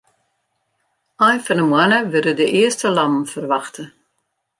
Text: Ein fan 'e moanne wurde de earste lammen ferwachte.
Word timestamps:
Ein 1.25 1.39
fan 1.45 1.61
'e 1.61 1.65
moanne 1.67 1.99
wurde 2.11 2.33
de 2.39 2.47
earste 2.61 2.89
lammen 2.97 3.25
ferwachte. 3.33 3.83